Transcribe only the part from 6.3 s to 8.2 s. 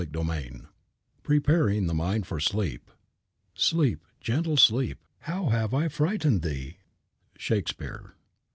thee? SHAKESPEARE.